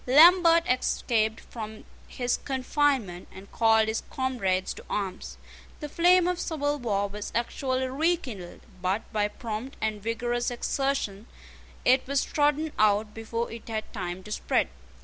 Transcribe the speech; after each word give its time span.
Lambert 0.07 0.63
escaped 0.67 1.41
from 1.41 1.85
his 2.07 2.37
confinement, 2.37 3.27
and 3.31 3.51
called 3.51 3.87
his 3.87 4.01
comrades 4.09 4.73
to 4.73 4.85
arms. 4.89 5.37
The 5.79 5.87
flame 5.89 6.27
of 6.27 6.39
civil 6.39 6.79
war 6.79 7.07
was 7.07 7.31
actually 7.35 7.87
rekindled; 7.87 8.61
but 8.81 9.03
by 9.13 9.27
prompt 9.27 9.77
and 9.79 10.01
vigorous 10.01 10.49
exertion 10.49 11.27
it 11.85 12.07
was 12.07 12.25
trodden 12.25 12.71
out 12.79 13.13
before 13.13 13.51
it 13.51 13.69
had 13.69 13.93
time 13.93 14.23
to 14.23 14.31
spread. 14.31 14.69